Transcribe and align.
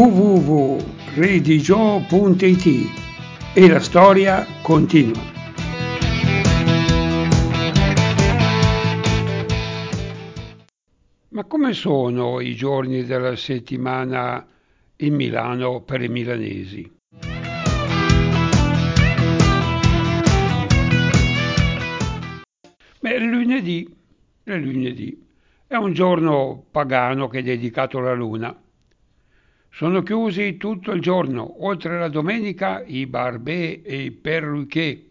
www.redigio.it 0.00 2.90
e 3.52 3.68
la 3.68 3.80
storia 3.80 4.46
continua. 4.62 5.20
Ma 11.28 11.44
come 11.44 11.74
sono 11.74 12.40
i 12.40 12.54
giorni 12.54 13.04
della 13.04 13.36
settimana 13.36 14.46
in 14.96 15.14
Milano 15.14 15.82
per 15.82 16.00
i 16.00 16.08
milanesi? 16.08 16.90
Beh, 23.00 23.18
lunedì, 23.18 23.94
lunedì 24.44 25.26
è 25.66 25.74
un 25.74 25.92
giorno 25.92 26.64
pagano 26.70 27.28
che 27.28 27.40
è 27.40 27.42
dedicato 27.42 27.98
alla 27.98 28.14
luna. 28.14 28.58
Sono 29.72 30.02
chiusi 30.02 30.56
tutto 30.56 30.92
il 30.92 31.00
giorno, 31.00 31.64
oltre 31.64 31.98
la 31.98 32.08
domenica 32.08 32.82
i 32.84 33.06
barbè 33.06 33.80
e 33.82 34.02
i 34.02 34.10
perruquet. 34.10 35.08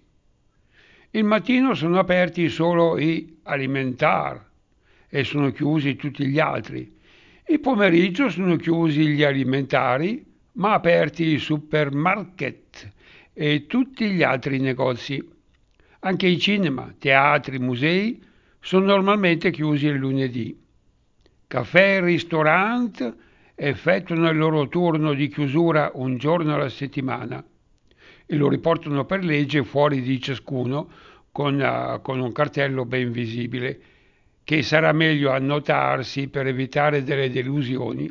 Il 1.11 1.23
mattino 1.23 1.73
sono 1.73 1.97
aperti 1.97 2.49
solo 2.49 2.99
i 2.99 3.37
alimentar 3.43 4.45
e 5.07 5.23
sono 5.23 5.51
chiusi 5.51 5.95
tutti 5.95 6.27
gli 6.27 6.39
altri. 6.39 6.97
Il 7.47 7.59
pomeriggio 7.61 8.29
sono 8.29 8.57
chiusi 8.57 9.07
gli 9.07 9.23
alimentari, 9.23 10.23
ma 10.53 10.73
aperti 10.73 11.33
i 11.33 11.39
supermarket 11.39 12.91
e 13.33 13.65
tutti 13.65 14.11
gli 14.11 14.21
altri 14.21 14.59
negozi. 14.59 15.27
Anche 16.01 16.27
i 16.27 16.37
cinema, 16.37 16.93
teatri, 16.99 17.57
musei 17.57 18.21
sono 18.59 18.85
normalmente 18.85 19.49
chiusi 19.49 19.87
il 19.87 19.95
lunedì. 19.95 20.55
Caffè 21.47 21.95
e 21.95 22.01
ristorant 22.01 23.15
effettuano 23.59 24.29
il 24.29 24.37
loro 24.37 24.67
turno 24.69 25.13
di 25.13 25.27
chiusura 25.27 25.91
un 25.95 26.17
giorno 26.17 26.55
alla 26.55 26.69
settimana 26.69 27.43
e 28.25 28.35
lo 28.35 28.47
riportano 28.47 29.05
per 29.05 29.23
legge 29.23 29.63
fuori 29.63 30.01
di 30.01 30.21
ciascuno 30.21 30.89
con, 31.31 31.59
uh, 31.59 32.01
con 32.01 32.19
un 32.19 32.31
cartello 32.31 32.85
ben 32.85 33.11
visibile 33.11 33.81
che 34.43 34.61
sarà 34.61 34.91
meglio 34.93 35.31
annotarsi 35.31 36.27
per 36.29 36.47
evitare 36.47 37.03
delle 37.03 37.29
delusioni. 37.29 38.09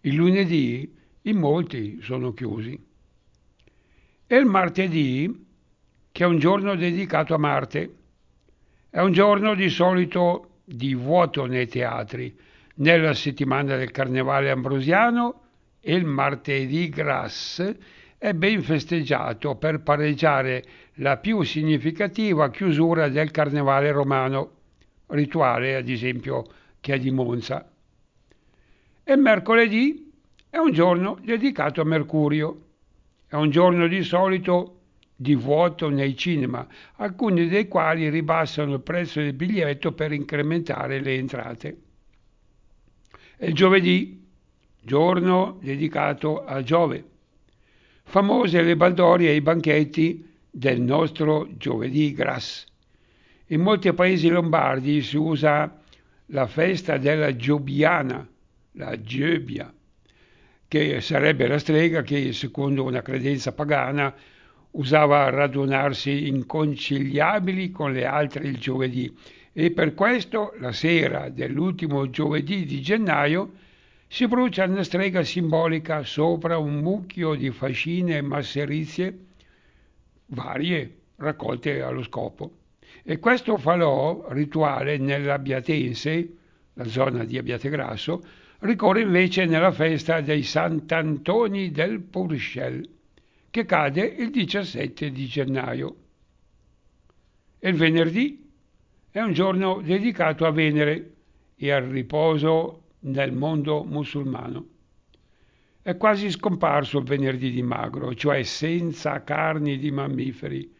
Il 0.00 0.14
lunedì 0.14 0.92
in 1.22 1.36
molti 1.36 1.98
sono 2.00 2.32
chiusi. 2.32 2.78
E 4.26 4.36
il 4.36 4.46
martedì 4.46 5.46
che 6.10 6.24
è 6.24 6.26
un 6.26 6.38
giorno 6.38 6.74
dedicato 6.74 7.34
a 7.34 7.38
Marte. 7.38 7.94
È 8.88 9.00
un 9.00 9.12
giorno 9.12 9.54
di 9.54 9.68
solito 9.68 10.60
di 10.64 10.94
vuoto 10.94 11.46
nei 11.46 11.66
teatri, 11.66 12.36
nella 12.80 13.14
settimana 13.14 13.76
del 13.76 13.90
Carnevale 13.90 14.50
Ambrosiano 14.50 15.42
il 15.82 16.04
martedì 16.04 16.88
Gras 16.88 17.74
è 18.18 18.34
ben 18.34 18.62
festeggiato 18.62 19.56
per 19.56 19.80
pareggiare 19.80 20.62
la 20.96 21.16
più 21.16 21.42
significativa 21.42 22.50
chiusura 22.50 23.08
del 23.08 23.30
Carnevale 23.30 23.90
romano, 23.90 24.50
rituale 25.06 25.76
ad 25.76 25.88
esempio 25.88 26.46
che 26.80 26.94
è 26.94 26.98
di 26.98 27.10
Monza. 27.10 27.66
E 29.02 29.16
mercoledì 29.16 30.12
è 30.50 30.58
un 30.58 30.72
giorno 30.72 31.18
dedicato 31.22 31.80
a 31.80 31.84
Mercurio. 31.84 32.66
È 33.26 33.36
un 33.36 33.50
giorno 33.50 33.86
di 33.86 34.02
solito 34.02 34.76
di 35.16 35.34
vuoto 35.34 35.88
nei 35.88 36.16
cinema, 36.16 36.66
alcuni 36.96 37.46
dei 37.48 37.68
quali 37.68 38.08
ribassano 38.08 38.74
il 38.74 38.80
prezzo 38.80 39.20
del 39.20 39.34
biglietto 39.34 39.92
per 39.92 40.12
incrementare 40.12 41.00
le 41.00 41.14
entrate. 41.14 41.76
E 43.42 43.52
giovedì, 43.52 44.22
giorno 44.82 45.56
dedicato 45.62 46.44
a 46.44 46.62
Giove. 46.62 47.02
Famose 48.02 48.60
le 48.60 48.76
baldorie 48.76 49.30
e 49.30 49.36
i 49.36 49.40
banchetti 49.40 50.30
del 50.50 50.82
nostro 50.82 51.48
giovedì 51.56 52.12
Gras. 52.12 52.66
In 53.46 53.62
molti 53.62 53.90
paesi 53.94 54.28
lombardi 54.28 55.00
si 55.00 55.16
usa 55.16 55.80
la 56.26 56.46
festa 56.46 56.98
della 56.98 57.34
Giobiana, 57.34 58.28
la 58.72 59.00
Giobia, 59.00 59.72
che 60.68 61.00
sarebbe 61.00 61.46
la 61.46 61.58
strega 61.58 62.02
che, 62.02 62.34
secondo 62.34 62.84
una 62.84 63.00
credenza 63.00 63.52
pagana, 63.52 64.14
usava 64.72 65.30
radunarsi 65.30 66.28
inconciliabili 66.28 67.70
con 67.70 67.94
le 67.94 68.04
altre 68.04 68.46
il 68.46 68.58
giovedì 68.58 69.10
e 69.52 69.72
per 69.72 69.94
questo 69.94 70.54
la 70.58 70.72
sera 70.72 71.28
dell'ultimo 71.28 72.08
giovedì 72.08 72.64
di 72.64 72.80
gennaio 72.80 73.52
si 74.06 74.26
brucia 74.26 74.64
una 74.64 74.82
strega 74.82 75.22
simbolica 75.22 76.02
sopra 76.04 76.58
un 76.58 76.78
mucchio 76.78 77.34
di 77.34 77.50
fascine 77.50 78.16
e 78.16 78.22
masserizie 78.22 79.18
varie 80.26 80.96
raccolte 81.16 81.82
allo 81.82 82.02
scopo. 82.02 82.58
E 83.02 83.18
questo 83.18 83.56
falò 83.56 84.26
rituale 84.30 84.98
nell'Abbiatense, 84.98 86.36
la 86.74 86.84
zona 86.84 87.24
di 87.24 87.38
Abbiategrasso, 87.38 88.22
ricorre 88.60 89.02
invece 89.02 89.46
nella 89.46 89.72
festa 89.72 90.20
dei 90.20 90.42
Sant'Antoni 90.42 91.70
del 91.70 92.00
Purcell 92.00 92.86
che 93.50 93.64
cade 93.64 94.04
il 94.04 94.30
17 94.30 95.10
di 95.10 95.26
gennaio. 95.26 95.96
E 97.58 97.68
il 97.68 97.74
venerdì 97.74 98.49
è 99.12 99.20
un 99.20 99.32
giorno 99.32 99.80
dedicato 99.80 100.46
a 100.46 100.52
Venere 100.52 101.14
e 101.56 101.72
al 101.72 101.84
riposo 101.84 102.82
nel 103.00 103.32
mondo 103.32 103.82
musulmano. 103.82 104.66
È 105.82 105.96
quasi 105.96 106.30
scomparso 106.30 106.98
il 106.98 107.04
venerdì 107.04 107.50
di 107.50 107.62
magro, 107.62 108.14
cioè 108.14 108.42
senza 108.44 109.24
carni 109.24 109.78
di 109.78 109.90
mammiferi, 109.90 110.72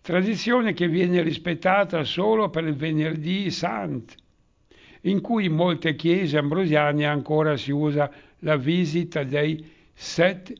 tradizione 0.00 0.72
che 0.72 0.88
viene 0.88 1.22
rispettata 1.22 2.02
solo 2.02 2.50
per 2.50 2.64
il 2.64 2.74
venerdì 2.74 3.50
sant, 3.50 4.14
in 5.02 5.20
cui 5.20 5.44
in 5.44 5.52
molte 5.52 5.94
chiese 5.94 6.38
ambrosiane 6.38 7.06
ancora 7.06 7.56
si 7.56 7.70
usa 7.70 8.10
la 8.40 8.56
visita 8.56 9.22
dei 9.22 9.64
set 9.92 10.52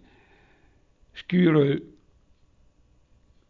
Skyrö, 1.12 1.76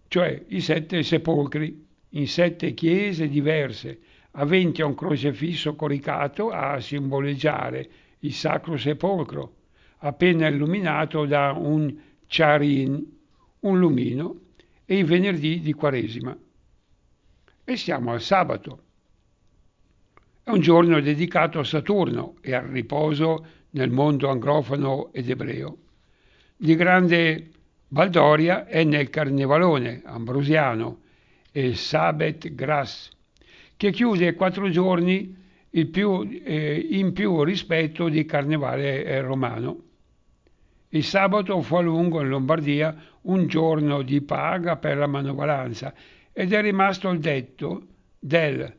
cioè 0.09 0.45
i 0.49 0.61
sette 0.61 1.03
sepolcri 1.03 1.86
in 2.17 2.27
sette 2.27 2.73
chiese 2.73 3.29
diverse, 3.29 4.01
aventi 4.33 4.83
un 4.83 4.95
crocefisso 4.95 5.75
coricato 5.75 6.51
a 6.51 6.81
simboleggiare 6.81 7.89
il 8.21 8.33
Sacro 8.33 8.77
Sepolcro, 8.77 9.55
appena 9.99 10.49
illuminato 10.49 11.27
da 11.27 11.53
un 11.53 11.95
charin, 12.27 13.05
un 13.61 13.79
lumino, 13.79 14.41
e 14.85 14.99
i 14.99 15.03
venerdì 15.03 15.61
di 15.61 15.73
Quaresima. 15.73 16.37
E 17.65 17.77
siamo 17.77 18.13
al 18.13 18.21
sabato. 18.21 18.83
È 20.43 20.51
un 20.51 20.61
giorno 20.61 21.01
dedicato 21.01 21.59
a 21.59 21.65
Saturno 21.65 22.37
e 22.41 22.55
al 22.55 22.67
riposo 22.67 23.47
nel 23.71 23.91
mondo 23.91 24.29
anglofano 24.29 25.13
ed 25.13 25.29
ebreo. 25.29 25.79
Di 26.57 26.75
grande 26.77 27.51
Baldoria 27.89 28.67
è 28.67 28.85
nel 28.85 29.11
Carnevalone 29.11 30.03
ambrosiano 30.05 31.01
e 31.57 31.75
Sabet 31.75 32.55
Gras, 32.55 33.11
che 33.79 33.91
chiude 33.91 34.35
quattro 34.35 34.69
giorni 34.69 35.35
più, 35.91 36.29
eh, 36.45 36.87
in 36.91 37.15
più 37.15 37.43
rispetto 37.45 38.11
di 38.11 38.27
Carnevale 38.27 39.03
eh, 39.05 39.23
romano. 39.23 39.81
Il 40.91 41.03
sabato 41.03 41.63
fu 41.63 41.77
a 41.77 41.81
lungo 41.81 42.21
in 42.21 42.29
Lombardia 42.29 42.95
un 43.23 43.47
giorno 43.47 44.03
di 44.03 44.21
paga 44.21 44.77
per 44.77 44.99
la 44.99 45.07
manovalanza 45.07 45.95
ed 46.31 46.53
è 46.53 46.61
rimasto 46.61 47.09
il 47.09 47.21
detto 47.21 47.87
del 48.19 48.71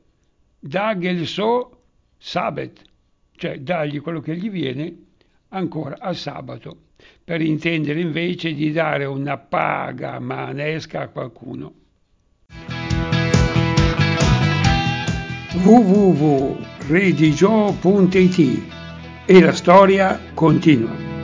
dagli 0.60 1.08
il 1.08 1.26
so 1.26 1.82
sabet, 2.20 2.84
cioè 3.38 3.60
dagli 3.60 4.00
quello 4.02 4.20
che 4.20 4.38
gli 4.38 4.52
viene 4.52 4.96
ancora 5.50 5.98
al 5.98 6.16
sabato 6.16 6.78
per 7.24 7.42
intendere 7.42 8.00
invece 8.00 8.54
di 8.54 8.72
dare 8.72 9.06
una 9.06 9.40
paga 9.40 10.20
manesca 10.20 11.02
a 11.02 11.08
qualcuno. 11.08 11.86
www.redigio.it 15.64 18.62
e 19.26 19.42
la 19.42 19.52
storia 19.52 20.20
continua. 20.34 21.17